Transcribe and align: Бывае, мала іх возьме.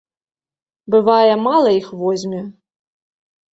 Бывае, 0.95 1.33
мала 1.49 1.71
іх 1.83 1.93
возьме. 2.01 2.43